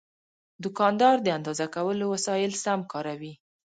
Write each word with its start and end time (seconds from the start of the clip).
دوکاندار 0.63 1.15
د 1.23 1.27
اندازه 1.37 1.65
کولو 1.75 2.05
وسایل 2.13 2.51
سم 2.63 2.79
کاروي. 2.91 3.33